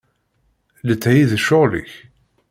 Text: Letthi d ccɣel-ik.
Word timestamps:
Letthi 0.85 1.21
d 1.29 1.31
ccɣel-ik. 1.41 1.91